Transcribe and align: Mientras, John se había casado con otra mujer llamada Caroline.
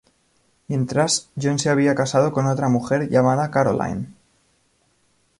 Mientras, 0.67 1.29
John 1.39 1.59
se 1.59 1.69
había 1.69 1.93
casado 1.93 2.31
con 2.31 2.47
otra 2.47 2.69
mujer 2.69 3.07
llamada 3.09 3.51
Caroline. 3.51 4.07